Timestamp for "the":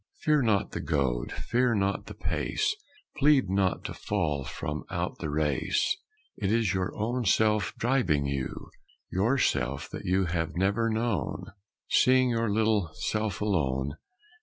0.71-0.79, 2.07-2.15, 5.19-5.29